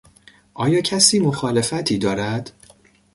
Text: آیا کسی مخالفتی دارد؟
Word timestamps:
آیا 0.53 0.81
کسی 0.81 1.19
مخالفتی 1.19 1.97
دارد؟ 1.97 2.51